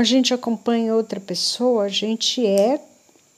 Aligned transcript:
a 0.00 0.04
gente 0.04 0.32
acompanha 0.32 0.94
outra 0.94 1.20
pessoa, 1.20 1.84
a 1.84 1.88
gente 1.88 2.46
é 2.46 2.80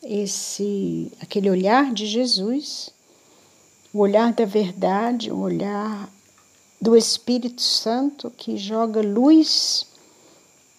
esse 0.00 1.10
aquele 1.20 1.50
olhar 1.50 1.92
de 1.92 2.06
Jesus, 2.06 2.90
o 3.92 3.98
olhar 3.98 4.32
da 4.32 4.44
verdade, 4.44 5.32
o 5.32 5.40
olhar 5.40 6.08
do 6.80 6.96
Espírito 6.96 7.60
Santo 7.60 8.30
que 8.30 8.56
joga 8.56 9.02
luz 9.02 9.84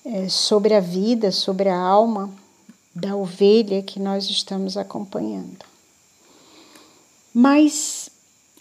é, 0.06 0.30
sobre 0.30 0.74
a 0.74 0.80
vida, 0.80 1.34
sobre 1.34 1.68
a 1.68 1.78
alma 1.78 2.34
da 2.96 3.14
ovelha 3.14 3.84
que 3.84 4.00
nós 4.00 4.30
estamos 4.30 4.78
acompanhando. 4.78 5.66
Mas 7.34 8.10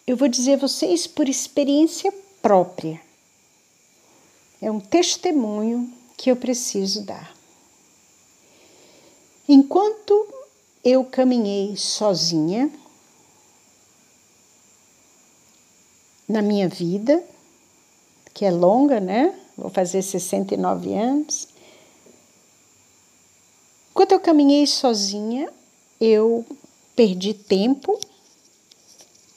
eu 0.04 0.16
vou 0.16 0.26
dizer 0.26 0.54
a 0.54 0.66
vocês 0.66 1.06
por 1.06 1.28
experiência 1.28 2.12
própria. 2.40 3.00
É 4.60 4.68
um 4.68 4.80
testemunho 4.80 6.01
que 6.22 6.30
eu 6.30 6.36
preciso 6.36 7.02
dar. 7.02 7.34
Enquanto 9.48 10.28
eu 10.84 11.04
caminhei 11.04 11.76
sozinha 11.76 12.70
na 16.28 16.40
minha 16.40 16.68
vida, 16.68 17.20
que 18.32 18.44
é 18.44 18.52
longa, 18.52 19.00
né? 19.00 19.36
Vou 19.58 19.68
fazer 19.68 20.00
69 20.00 20.94
anos. 20.94 21.48
Enquanto 23.90 24.12
eu 24.12 24.20
caminhei 24.20 24.64
sozinha, 24.64 25.52
eu 26.00 26.46
perdi 26.94 27.34
tempo, 27.34 27.98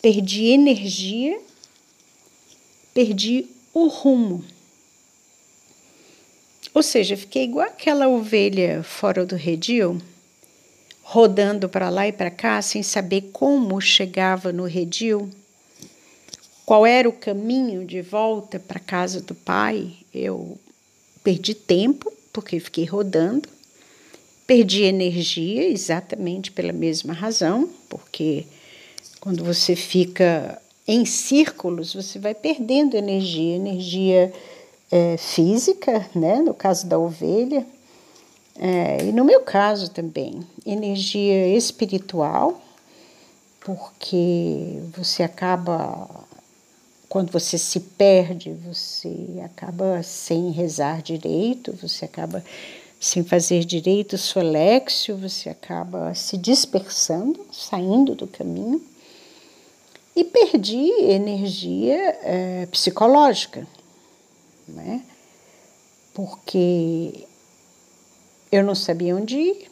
perdi 0.03 0.49
energia, 0.49 1.41
perdi 2.93 3.47
o 3.73 3.87
rumo. 3.87 4.45
Ou 6.75 6.83
seja, 6.83 7.17
fiquei 7.17 7.45
igual 7.45 7.65
aquela 7.65 8.07
ovelha 8.07 8.83
fora 8.83 9.25
do 9.25 9.35
redil, 9.35 9.99
rodando 11.01 11.67
para 11.67 11.89
lá 11.89 12.07
e 12.07 12.11
para 12.11 12.29
cá 12.29 12.61
sem 12.61 12.83
saber 12.83 13.29
como 13.33 13.81
chegava 13.81 14.51
no 14.51 14.65
redil 14.65 15.31
qual 16.65 16.83
era 16.83 17.07
o 17.07 17.13
caminho 17.13 17.85
de 17.85 18.01
volta 18.01 18.59
para 18.59 18.79
casa 18.79 19.21
do 19.21 19.35
pai? 19.35 19.93
Eu 20.11 20.57
perdi 21.23 21.53
tempo, 21.53 22.11
porque 22.33 22.59
fiquei 22.59 22.85
rodando, 22.85 23.47
perdi 24.47 24.81
energia, 24.81 25.69
exatamente 25.69 26.51
pela 26.51 26.73
mesma 26.73 27.13
razão, 27.13 27.69
porque 27.87 28.45
quando 29.19 29.43
você 29.43 29.75
fica 29.75 30.59
em 30.87 31.05
círculos, 31.05 31.93
você 31.93 32.17
vai 32.17 32.33
perdendo 32.33 32.97
energia, 32.97 33.55
energia 33.55 34.33
é, 34.91 35.17
física, 35.17 36.09
né? 36.13 36.39
no 36.39 36.53
caso 36.53 36.87
da 36.87 36.97
ovelha, 36.97 37.65
é, 38.57 39.03
e 39.05 39.11
no 39.11 39.25
meu 39.25 39.41
caso 39.41 39.91
também, 39.91 40.41
energia 40.65 41.47
espiritual, 41.55 42.61
porque 43.59 44.81
você 44.95 45.23
acaba 45.23 46.25
quando 47.09 47.31
você 47.31 47.57
se 47.57 47.79
perde, 47.79 48.51
você 48.51 49.41
acaba 49.43 50.03
sem 50.03 50.51
rezar 50.51 51.01
direito, 51.01 51.71
você 51.81 52.05
acaba 52.05 52.43
sem 52.99 53.23
fazer 53.23 53.63
direito 53.63 54.13
o 54.13 54.17
seu 54.17 54.41
léxio, 54.41 55.15
você 55.15 55.49
acaba 55.49 56.13
se 56.13 56.37
dispersando, 56.37 57.39
saindo 57.51 58.15
do 58.15 58.27
caminho. 58.27 58.81
E 60.15 60.23
perdi 60.23 60.89
energia 61.03 62.17
é, 62.23 62.65
psicológica, 62.71 63.67
né? 64.67 65.05
porque 66.13 67.27
eu 68.51 68.63
não 68.63 68.73
sabia 68.73 69.15
onde 69.15 69.37
ir, 69.37 69.71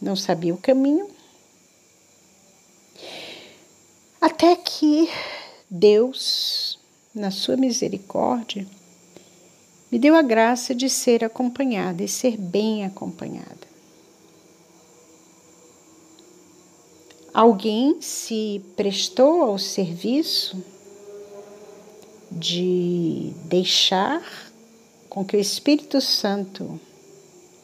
não 0.00 0.16
sabia 0.16 0.54
o 0.54 0.58
caminho. 0.58 1.08
Até 4.20 4.56
que 4.56 5.10
Deus 5.70 6.78
na 7.14 7.30
sua 7.30 7.56
misericórdia, 7.56 8.66
me 9.90 9.98
deu 9.98 10.14
a 10.14 10.22
graça 10.22 10.74
de 10.74 10.88
ser 10.88 11.22
acompanhada 11.22 12.02
e 12.02 12.08
ser 12.08 12.36
bem 12.36 12.84
acompanhada. 12.84 13.70
Alguém 17.34 18.00
se 18.00 18.62
prestou 18.76 19.42
ao 19.42 19.58
serviço 19.58 20.62
de 22.42 23.32
deixar 23.44 24.20
com 25.08 25.24
que 25.24 25.36
o 25.36 25.40
Espírito 25.40 26.00
Santo 26.00 26.80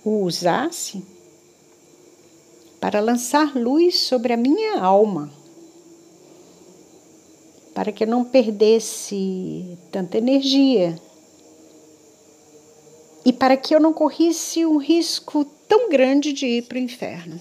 o 0.04 0.22
usasse 0.22 1.02
para 2.80 3.00
lançar 3.00 3.56
luz 3.56 3.98
sobre 3.98 4.32
a 4.32 4.36
minha 4.36 4.80
alma 4.80 5.32
para 7.74 7.90
que 7.92 8.04
eu 8.04 8.08
não 8.08 8.24
perdesse 8.24 9.78
tanta 9.92 10.18
energia 10.18 11.00
e 13.24 13.32
para 13.32 13.56
que 13.56 13.74
eu 13.74 13.80
não 13.80 13.92
corresse 13.92 14.64
um 14.64 14.78
risco 14.78 15.44
tão 15.66 15.88
grande 15.88 16.32
de 16.32 16.46
ir 16.46 16.62
para 16.62 16.76
o 16.76 16.80
inferno. 16.80 17.38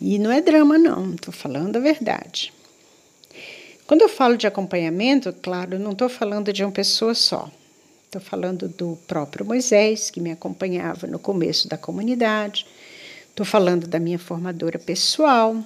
E 0.00 0.18
não 0.18 0.30
é 0.30 0.40
drama, 0.40 0.76
não, 0.78 1.14
estou 1.14 1.32
falando 1.32 1.76
a 1.76 1.80
verdade. 1.80 2.52
Quando 3.90 4.02
eu 4.02 4.08
falo 4.08 4.36
de 4.36 4.46
acompanhamento, 4.46 5.32
claro, 5.42 5.76
não 5.76 5.90
estou 5.90 6.08
falando 6.08 6.52
de 6.52 6.62
uma 6.62 6.70
pessoa 6.70 7.12
só. 7.12 7.50
Estou 8.04 8.20
falando 8.20 8.68
do 8.68 8.96
próprio 9.08 9.44
Moisés, 9.44 10.10
que 10.10 10.20
me 10.20 10.30
acompanhava 10.30 11.08
no 11.08 11.18
começo 11.18 11.66
da 11.66 11.76
comunidade. 11.76 12.68
Estou 13.28 13.44
falando 13.44 13.88
da 13.88 13.98
minha 13.98 14.16
formadora 14.16 14.78
pessoal, 14.78 15.60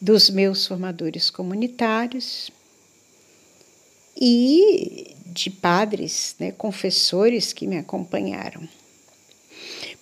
dos 0.00 0.30
meus 0.30 0.64
formadores 0.64 1.30
comunitários 1.30 2.48
e 4.16 5.16
de 5.26 5.50
padres, 5.50 6.36
né, 6.38 6.52
confessores 6.52 7.52
que 7.52 7.66
me 7.66 7.76
acompanharam. 7.76 8.68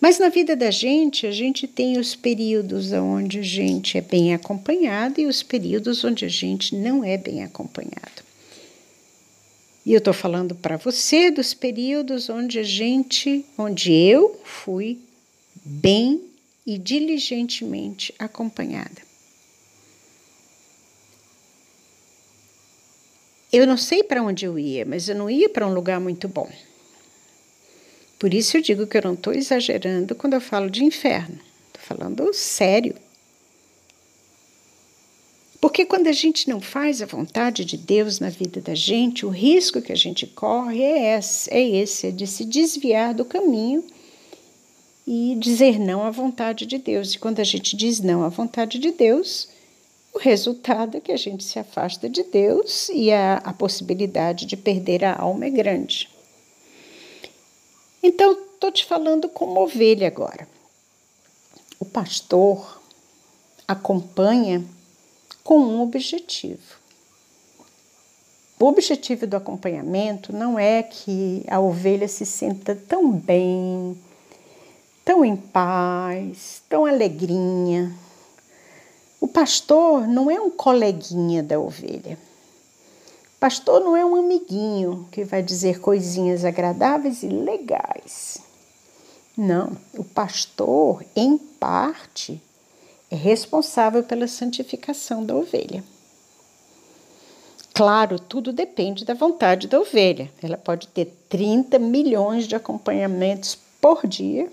Mas 0.00 0.18
na 0.18 0.28
vida 0.28 0.54
da 0.54 0.70
gente, 0.70 1.26
a 1.26 1.30
gente 1.32 1.66
tem 1.66 1.98
os 1.98 2.14
períodos 2.14 2.92
onde 2.92 3.40
a 3.40 3.42
gente 3.42 3.98
é 3.98 4.00
bem 4.00 4.32
acompanhado 4.32 5.20
e 5.20 5.26
os 5.26 5.42
períodos 5.42 6.04
onde 6.04 6.24
a 6.24 6.28
gente 6.28 6.76
não 6.76 7.02
é 7.02 7.16
bem 7.16 7.42
acompanhado. 7.42 8.22
E 9.84 9.92
eu 9.92 9.98
estou 9.98 10.14
falando 10.14 10.54
para 10.54 10.76
você 10.76 11.30
dos 11.30 11.52
períodos 11.54 12.28
onde 12.28 12.58
a 12.58 12.62
gente, 12.62 13.44
onde 13.56 13.92
eu 13.92 14.40
fui 14.44 14.98
bem 15.64 16.22
e 16.64 16.78
diligentemente 16.78 18.14
acompanhada. 18.18 19.08
Eu 23.50 23.66
não 23.66 23.78
sei 23.78 24.02
para 24.02 24.22
onde 24.22 24.44
eu 24.44 24.58
ia, 24.58 24.84
mas 24.84 25.08
eu 25.08 25.14
não 25.14 25.30
ia 25.30 25.48
para 25.48 25.66
um 25.66 25.72
lugar 25.72 25.98
muito 25.98 26.28
bom. 26.28 26.48
Por 28.18 28.34
isso 28.34 28.56
eu 28.56 28.62
digo 28.62 28.86
que 28.86 28.96
eu 28.96 29.02
não 29.02 29.14
estou 29.14 29.32
exagerando 29.32 30.14
quando 30.14 30.34
eu 30.34 30.40
falo 30.40 30.68
de 30.68 30.84
inferno. 30.84 31.38
Estou 31.68 31.96
falando 31.96 32.34
sério. 32.34 32.94
Porque 35.60 35.84
quando 35.84 36.06
a 36.06 36.12
gente 36.12 36.48
não 36.48 36.60
faz 36.60 37.02
a 37.02 37.06
vontade 37.06 37.64
de 37.64 37.76
Deus 37.76 38.20
na 38.20 38.30
vida 38.30 38.60
da 38.60 38.74
gente, 38.74 39.26
o 39.26 39.28
risco 39.28 39.82
que 39.82 39.92
a 39.92 39.96
gente 39.96 40.26
corre 40.26 40.82
é 40.82 41.18
esse, 41.18 41.52
é 41.52 41.60
esse, 41.60 42.06
é 42.08 42.10
de 42.10 42.26
se 42.26 42.44
desviar 42.44 43.12
do 43.12 43.24
caminho 43.24 43.84
e 45.06 45.36
dizer 45.38 45.78
não 45.78 46.04
à 46.04 46.10
vontade 46.10 46.64
de 46.64 46.78
Deus. 46.78 47.14
E 47.14 47.18
quando 47.18 47.40
a 47.40 47.44
gente 47.44 47.76
diz 47.76 47.98
não 48.00 48.22
à 48.22 48.28
vontade 48.28 48.78
de 48.78 48.92
Deus, 48.92 49.48
o 50.12 50.18
resultado 50.18 50.96
é 50.96 51.00
que 51.00 51.12
a 51.12 51.16
gente 51.16 51.42
se 51.42 51.58
afasta 51.58 52.08
de 52.08 52.22
Deus 52.22 52.88
e 52.88 53.10
a, 53.10 53.36
a 53.38 53.52
possibilidade 53.52 54.46
de 54.46 54.56
perder 54.56 55.04
a 55.04 55.16
alma 55.16 55.46
é 55.46 55.50
grande. 55.50 56.08
Então, 58.02 58.32
estou 58.32 58.70
te 58.70 58.84
falando 58.84 59.28
como 59.28 59.60
ovelha 59.60 60.06
agora. 60.06 60.48
O 61.78 61.84
pastor 61.84 62.80
acompanha 63.66 64.64
com 65.42 65.58
um 65.58 65.82
objetivo. 65.82 66.78
O 68.60 68.66
objetivo 68.66 69.26
do 69.26 69.36
acompanhamento 69.36 70.32
não 70.32 70.58
é 70.58 70.82
que 70.82 71.44
a 71.48 71.60
ovelha 71.60 72.08
se 72.08 72.26
sinta 72.26 72.74
tão 72.74 73.12
bem, 73.12 73.96
tão 75.04 75.24
em 75.24 75.36
paz, 75.36 76.62
tão 76.68 76.84
alegrinha, 76.84 77.94
o 79.20 79.26
pastor 79.26 80.06
não 80.06 80.30
é 80.30 80.40
um 80.40 80.48
coleguinha 80.48 81.42
da 81.42 81.58
ovelha. 81.58 82.18
Pastor 83.40 83.80
não 83.80 83.96
é 83.96 84.04
um 84.04 84.16
amiguinho 84.16 85.08
que 85.12 85.22
vai 85.22 85.42
dizer 85.42 85.80
coisinhas 85.80 86.44
agradáveis 86.44 87.22
e 87.22 87.28
legais. 87.28 88.38
Não, 89.36 89.76
o 89.96 90.02
pastor, 90.02 91.04
em 91.14 91.38
parte, 91.38 92.42
é 93.08 93.14
responsável 93.14 94.02
pela 94.02 94.26
santificação 94.26 95.24
da 95.24 95.36
ovelha. 95.36 95.84
Claro, 97.72 98.18
tudo 98.18 98.52
depende 98.52 99.04
da 99.04 99.14
vontade 99.14 99.68
da 99.68 99.78
ovelha. 99.78 100.28
Ela 100.42 100.56
pode 100.56 100.88
ter 100.88 101.04
30 101.28 101.78
milhões 101.78 102.48
de 102.48 102.56
acompanhamentos 102.56 103.56
por 103.80 104.04
dia. 104.04 104.50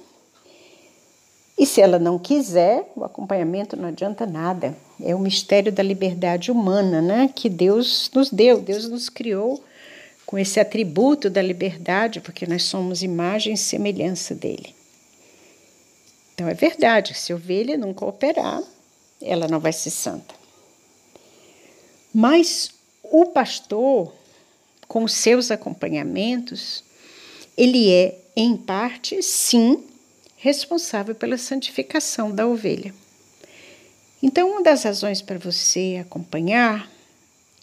E 1.57 1.65
se 1.65 1.79
ela 1.79 1.97
não 1.97 2.19
quiser, 2.19 2.91
o 2.95 3.03
acompanhamento 3.03 3.77
não 3.77 3.87
adianta 3.87 4.25
nada. 4.25 4.75
É 5.01 5.15
o 5.15 5.19
mistério 5.19 5.71
da 5.71 5.81
liberdade 5.81 6.51
humana, 6.51 7.01
né? 7.01 7.29
Que 7.33 7.49
Deus 7.49 8.11
nos 8.13 8.29
deu. 8.29 8.59
Deus 8.59 8.89
nos 8.89 9.07
criou 9.07 9.63
com 10.25 10.37
esse 10.37 10.59
atributo 10.59 11.29
da 11.29 11.41
liberdade, 11.41 12.19
porque 12.19 12.45
nós 12.45 12.63
somos 12.63 13.03
imagem 13.03 13.53
e 13.53 13.57
semelhança 13.57 14.35
dele. 14.35 14.75
Então 16.33 16.49
é 16.49 16.53
verdade, 16.53 17.13
se 17.13 17.31
a 17.31 17.35
ovelha 17.35 17.77
não 17.77 17.93
cooperar, 17.93 18.61
ela 19.21 19.47
não 19.47 19.59
vai 19.59 19.71
ser 19.71 19.91
santa. 19.91 20.35
Mas 22.13 22.71
o 23.03 23.27
pastor, 23.27 24.13
com 24.87 25.07
seus 25.07 25.51
acompanhamentos, 25.51 26.83
ele 27.57 27.89
é, 27.89 28.17
em 28.35 28.57
parte, 28.57 29.21
sim, 29.23 29.81
responsável 30.37 31.15
pela 31.15 31.37
santificação 31.37 32.31
da 32.33 32.45
ovelha. 32.47 32.93
Então, 34.21 34.49
uma 34.49 34.63
das 34.63 34.83
razões 34.83 35.21
para 35.21 35.37
você 35.37 35.99
acompanhar 36.01 36.89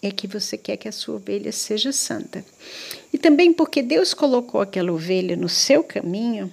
é 0.01 0.11
que 0.11 0.27
você 0.27 0.57
quer 0.57 0.77
que 0.77 0.87
a 0.87 0.91
sua 0.91 1.15
ovelha 1.15 1.51
seja 1.51 1.91
santa. 1.91 2.43
E 3.11 3.17
também 3.17 3.53
porque 3.53 3.81
Deus 3.81 4.13
colocou 4.13 4.61
aquela 4.61 4.91
ovelha 4.91 5.35
no 5.35 5.47
seu 5.47 5.83
caminho 5.83 6.51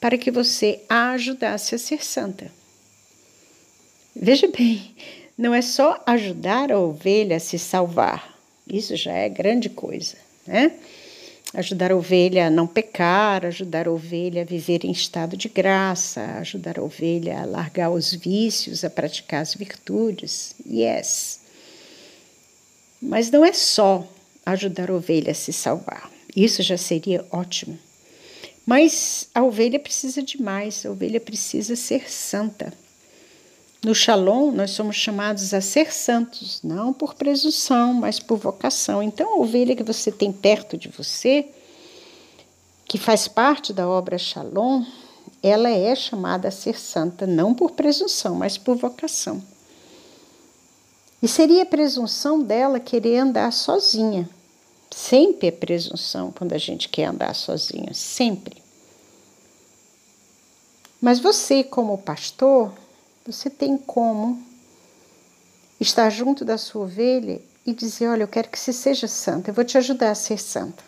para 0.00 0.16
que 0.16 0.30
você 0.30 0.80
a 0.88 1.10
ajudasse 1.12 1.74
a 1.74 1.78
ser 1.78 2.04
santa. 2.04 2.50
Veja 4.14 4.46
bem, 4.48 4.94
não 5.36 5.54
é 5.54 5.62
só 5.62 6.02
ajudar 6.06 6.70
a 6.70 6.78
ovelha 6.78 7.36
a 7.36 7.40
se 7.40 7.58
salvar, 7.58 8.38
isso 8.66 8.94
já 8.96 9.12
é 9.12 9.28
grande 9.28 9.68
coisa, 9.68 10.16
né? 10.46 10.72
Ajudar 11.54 11.92
a 11.92 11.96
ovelha 11.96 12.46
a 12.46 12.50
não 12.50 12.66
pecar, 12.66 13.44
ajudar 13.44 13.86
a 13.86 13.92
ovelha 13.92 14.42
a 14.42 14.44
viver 14.44 14.84
em 14.84 14.90
estado 14.90 15.36
de 15.36 15.48
graça, 15.48 16.22
ajudar 16.38 16.78
a 16.78 16.82
ovelha 16.82 17.40
a 17.40 17.44
largar 17.44 17.90
os 17.90 18.14
vícios, 18.14 18.84
a 18.84 18.90
praticar 18.90 19.42
as 19.42 19.54
virtudes. 19.54 20.54
Yes. 20.66 21.40
Mas 23.00 23.30
não 23.30 23.44
é 23.44 23.52
só 23.52 24.08
ajudar 24.46 24.90
a 24.90 24.94
ovelha 24.94 25.32
a 25.32 25.34
se 25.34 25.52
salvar. 25.52 26.10
Isso 26.34 26.62
já 26.62 26.78
seria 26.78 27.24
ótimo. 27.30 27.78
Mas 28.64 29.28
a 29.34 29.42
ovelha 29.42 29.78
precisa 29.78 30.22
de 30.22 30.40
mais, 30.40 30.86
a 30.86 30.90
ovelha 30.90 31.20
precisa 31.20 31.76
ser 31.76 32.10
santa. 32.10 32.72
No 33.84 33.96
Shalom, 33.96 34.52
nós 34.52 34.70
somos 34.70 34.94
chamados 34.94 35.52
a 35.52 35.60
ser 35.60 35.92
santos, 35.92 36.60
não 36.62 36.92
por 36.92 37.14
presunção, 37.14 37.92
mas 37.92 38.20
por 38.20 38.38
vocação. 38.38 39.02
Então, 39.02 39.34
a 39.34 39.38
ovelha 39.38 39.74
que 39.74 39.82
você 39.82 40.12
tem 40.12 40.32
perto 40.32 40.78
de 40.78 40.88
você, 40.88 41.48
que 42.86 42.96
faz 42.96 43.26
parte 43.26 43.72
da 43.72 43.88
obra 43.88 44.16
Shalom, 44.18 44.84
ela 45.42 45.68
é 45.68 45.96
chamada 45.96 46.46
a 46.46 46.52
ser 46.52 46.78
santa, 46.78 47.26
não 47.26 47.52
por 47.52 47.72
presunção, 47.72 48.36
mas 48.36 48.56
por 48.56 48.76
vocação. 48.76 49.42
E 51.20 51.26
seria 51.26 51.66
presunção 51.66 52.40
dela 52.40 52.78
querer 52.78 53.18
andar 53.18 53.52
sozinha. 53.52 54.30
Sempre 54.92 55.48
é 55.48 55.50
presunção 55.50 56.30
quando 56.30 56.52
a 56.52 56.58
gente 56.58 56.88
quer 56.88 57.06
andar 57.06 57.34
sozinha, 57.34 57.92
sempre. 57.92 58.62
Mas 61.00 61.18
você, 61.18 61.64
como 61.64 61.98
pastor, 61.98 62.72
você 63.26 63.48
tem 63.48 63.76
como 63.76 64.42
estar 65.80 66.10
junto 66.10 66.44
da 66.44 66.58
sua 66.58 66.82
ovelha 66.82 67.40
e 67.64 67.72
dizer: 67.72 68.08
Olha, 68.08 68.22
eu 68.22 68.28
quero 68.28 68.48
que 68.48 68.58
você 68.58 68.72
seja 68.72 69.06
santa, 69.06 69.50
eu 69.50 69.54
vou 69.54 69.64
te 69.64 69.78
ajudar 69.78 70.10
a 70.10 70.14
ser 70.14 70.38
santa. 70.38 70.82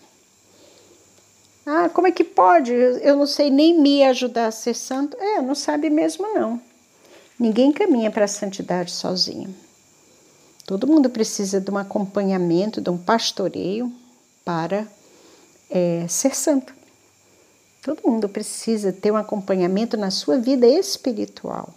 Ah, 1.67 1.89
como 1.89 2.07
é 2.07 2.13
que 2.13 2.25
pode? 2.25 2.73
Eu 2.73 3.17
não 3.17 3.27
sei 3.27 3.51
nem 3.51 3.81
me 3.81 4.05
ajudar 4.05 4.49
a 4.49 4.51
ser 4.51 4.75
santo. 4.75 5.17
É, 5.19 5.41
não 5.41 5.55
sabe 5.55 5.89
mesmo 5.89 6.27
não. 6.35 6.61
Ninguém 7.39 7.73
caminha 7.73 8.11
para 8.11 8.27
a 8.27 8.29
santidade 8.29 8.91
sozinho. 8.91 9.55
Todo 10.67 10.87
mundo 10.87 11.09
precisa 11.09 11.61
de 11.61 11.71
um 11.71 11.79
acompanhamento, 11.79 12.81
de 12.81 12.91
um 12.91 12.99
pastoreio 12.99 13.91
para 14.45 14.87
é, 15.71 16.07
ser 16.09 16.35
santo. 16.35 16.75
Todo 17.83 18.01
mundo 18.07 18.29
precisa 18.29 18.93
ter 18.93 19.11
um 19.11 19.17
acompanhamento 19.17 19.97
na 19.97 20.11
sua 20.11 20.39
vida 20.39 20.67
espiritual. 20.67 21.73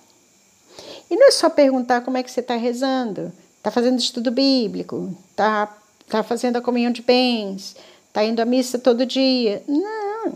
E 1.10 1.16
não 1.16 1.28
é 1.28 1.32
só 1.32 1.50
perguntar 1.50 2.02
como 2.02 2.18
é 2.18 2.24
que 2.24 2.30
você 2.30 2.42
está 2.42 2.56
rezando, 2.56 3.32
está 3.58 3.72
fazendo 3.72 4.00
estudo 4.00 4.32
bíblico, 4.32 5.16
está 5.32 5.78
tá 6.08 6.24
fazendo 6.24 6.58
a 6.58 6.62
comunhão 6.62 6.92
de 6.92 7.02
bens, 7.02 7.76
está 8.08 8.24
indo 8.24 8.42
à 8.42 8.46
missa 8.46 8.78
todo 8.78 9.06
dia. 9.06 9.64
Não, 9.68 10.34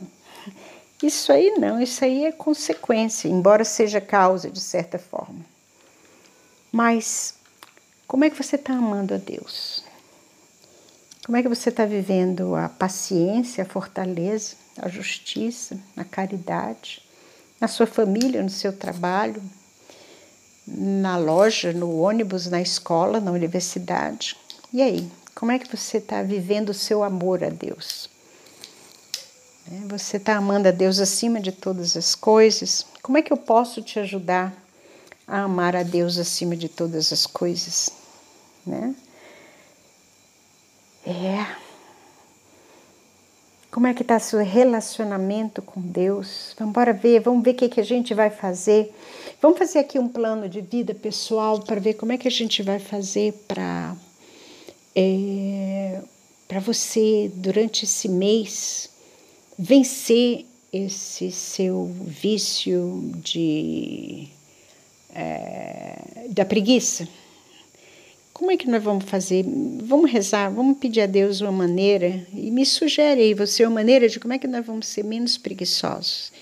isso 1.03 1.31
aí 1.31 1.51
não, 1.57 1.81
isso 1.81 2.03
aí 2.05 2.25
é 2.25 2.31
consequência, 2.31 3.27
embora 3.27 3.65
seja 3.65 3.99
causa 3.99 4.49
de 4.49 4.59
certa 4.59 4.99
forma. 4.99 5.45
Mas 6.71 7.35
como 8.07 8.23
é 8.23 8.29
que 8.29 8.41
você 8.41 8.55
está 8.55 8.73
amando 8.73 9.13
a 9.13 9.17
Deus? 9.17 9.83
Como 11.25 11.37
é 11.37 11.41
que 11.41 11.49
você 11.49 11.69
está 11.69 11.85
vivendo 11.85 12.55
a 12.55 12.67
paciência, 12.69 13.63
a 13.63 13.67
fortaleza, 13.67 14.55
a 14.77 14.89
justiça, 14.89 15.79
a 15.95 16.03
caridade, 16.03 17.01
na 17.59 17.67
sua 17.67 17.85
família, 17.85 18.41
no 18.41 18.49
seu 18.49 18.73
trabalho, 18.73 19.41
na 20.73 21.17
loja, 21.17 21.73
no 21.73 21.99
ônibus, 21.99 22.47
na 22.47 22.61
escola, 22.61 23.19
na 23.19 23.31
universidade. 23.31 24.37
E 24.73 24.81
aí, 24.81 25.11
como 25.35 25.51
é 25.51 25.59
que 25.59 25.75
você 25.75 25.97
está 25.97 26.23
vivendo 26.23 26.69
o 26.69 26.73
seu 26.73 27.03
amor 27.03 27.43
a 27.43 27.49
Deus? 27.49 28.09
É, 29.71 29.87
você 29.87 30.17
está 30.17 30.37
amando 30.37 30.67
a 30.67 30.71
Deus 30.71 30.99
acima 30.99 31.39
de 31.39 31.51
todas 31.51 31.97
as 31.97 32.15
coisas? 32.15 32.85
Como 33.01 33.17
é 33.17 33.21
que 33.21 33.33
eu 33.33 33.37
posso 33.37 33.81
te 33.81 33.99
ajudar 33.99 34.53
a 35.27 35.41
amar 35.41 35.75
a 35.75 35.83
Deus 35.83 36.17
acima 36.17 36.55
de 36.55 36.69
todas 36.69 37.11
as 37.11 37.25
coisas? 37.25 37.89
Né? 38.65 38.95
É. 41.05 41.70
Como 43.71 43.87
é 43.87 43.93
que 43.93 44.01
está 44.01 44.19
seu 44.19 44.43
relacionamento 44.43 45.61
com 45.61 45.79
Deus? 45.79 46.53
Vamos 46.59 46.71
embora 46.71 46.91
ver, 46.91 47.21
vamos 47.21 47.41
ver 47.41 47.51
o 47.51 47.55
que, 47.55 47.69
que 47.69 47.79
a 47.79 47.85
gente 47.85 48.13
vai 48.13 48.29
fazer. 48.29 48.93
Vamos 49.41 49.57
fazer 49.57 49.79
aqui 49.79 49.97
um 49.97 50.09
plano 50.09 50.49
de 50.49 50.59
vida 50.59 50.93
pessoal 50.93 51.57
para 51.61 51.79
ver 51.79 51.93
como 51.93 52.11
é 52.11 52.17
que 52.17 52.27
a 52.27 52.31
gente 52.31 52.61
vai 52.61 52.79
fazer 52.79 53.31
para 53.47 53.95
é, 54.93 56.01
para 56.49 56.59
você 56.59 57.31
durante 57.33 57.85
esse 57.85 58.09
mês 58.09 58.89
vencer 59.57 60.45
esse 60.73 61.31
seu 61.31 61.89
vício 62.05 63.09
de 63.23 64.27
é, 65.15 66.25
da 66.29 66.43
preguiça. 66.43 67.07
Como 68.41 68.49
é 68.49 68.57
que 68.57 68.67
nós 68.67 68.81
vamos 68.81 69.05
fazer? 69.05 69.45
Vamos 69.83 70.09
rezar, 70.09 70.49
vamos 70.49 70.79
pedir 70.79 71.01
a 71.01 71.05
Deus 71.05 71.41
uma 71.41 71.51
maneira 71.51 72.25
e 72.33 72.49
me 72.49 72.65
sugere 72.65 73.21
aí 73.21 73.35
você 73.35 73.63
uma 73.63 73.75
maneira 73.75 74.09
de 74.09 74.19
como 74.19 74.33
é 74.33 74.39
que 74.39 74.47
nós 74.47 74.65
vamos 74.65 74.87
ser 74.87 75.03
menos 75.03 75.37
preguiçosos. 75.37 76.33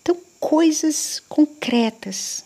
Então, 0.00 0.16
coisas 0.38 1.20
concretas, 1.28 2.44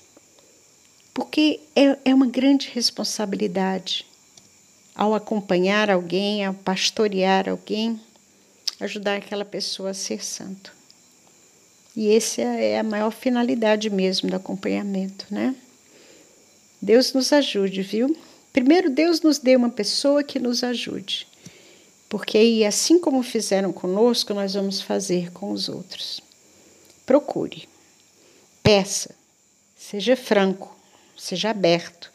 porque 1.12 1.61
é, 1.76 1.99
é 2.02 2.14
uma 2.14 2.25
grande 2.25 2.71
responsabilidade 2.73 4.07
ao 4.95 5.14
acompanhar 5.14 5.91
alguém, 5.91 6.43
ao 6.43 6.55
pastorear 6.55 7.50
alguém, 7.50 8.00
ajudar 8.81 9.19
aquela 9.19 9.45
pessoa 9.45 9.91
a 9.91 9.95
ser 9.95 10.25
santo. 10.25 10.73
E 11.95 12.11
essa 12.11 12.41
é 12.41 12.79
a 12.79 12.83
maior 12.83 13.11
finalidade 13.11 13.91
mesmo 13.91 14.31
do 14.31 14.37
acompanhamento, 14.37 15.26
né? 15.31 15.55
Deus 16.81 17.12
nos 17.12 17.35
ajude, 17.35 17.83
viu? 17.83 18.17
Primeiro, 18.52 18.90
Deus 18.90 19.23
nos 19.23 19.38
dê 19.38 19.56
uma 19.56 19.71
pessoa 19.71 20.23
que 20.23 20.38
nos 20.38 20.62
ajude, 20.62 21.26
porque 22.09 22.37
aí, 22.37 22.64
assim 22.64 22.99
como 22.99 23.23
fizeram 23.23 23.73
conosco, 23.73 24.35
nós 24.35 24.52
vamos 24.52 24.80
fazer 24.80 25.32
com 25.32 25.52
os 25.52 25.71
outros. 25.71 26.21
Procure, 27.06 27.66
peça, 28.62 29.14
seja 29.75 30.14
franco, 30.14 30.76
seja 31.16 31.49
aberto, 31.49 32.12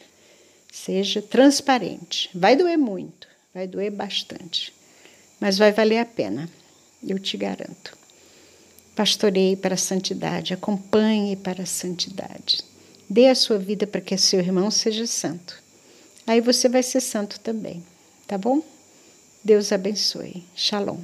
seja 0.72 1.20
transparente. 1.20 2.30
Vai 2.32 2.54
doer 2.54 2.78
muito, 2.78 3.26
vai 3.52 3.66
doer 3.66 3.90
bastante, 3.90 4.72
mas 5.40 5.58
vai 5.58 5.72
valer 5.72 5.98
a 5.98 6.06
pena, 6.06 6.48
eu 7.02 7.18
te 7.18 7.36
garanto. 7.36 7.98
Pastoreie 8.94 9.56
para 9.56 9.74
a 9.74 9.78
santidade, 9.78 10.54
acompanhe 10.54 11.34
para 11.34 11.64
a 11.64 11.66
santidade. 11.66 12.64
Dê 13.10 13.26
a 13.26 13.34
sua 13.34 13.58
vida 13.58 13.86
para 13.86 14.00
que 14.00 14.16
seu 14.16 14.38
irmão 14.38 14.70
seja 14.70 15.06
santo. 15.06 15.67
Aí 16.28 16.42
você 16.42 16.68
vai 16.68 16.82
ser 16.82 17.00
santo 17.00 17.40
também, 17.40 17.82
tá 18.26 18.36
bom? 18.36 18.62
Deus 19.42 19.72
abençoe. 19.72 20.44
Shalom. 20.54 20.98